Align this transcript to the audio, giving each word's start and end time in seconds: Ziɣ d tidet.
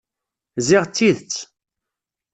Ziɣ 0.67 0.83
d 0.85 0.91
tidet. 0.95 1.35